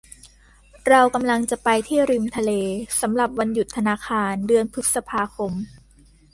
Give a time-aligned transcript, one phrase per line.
[0.87, 2.51] เรากำลังจะไปที่ริมทะเล
[3.01, 5.51] สำหรับวันหยุดธนาคารเดือนพฤษภาคม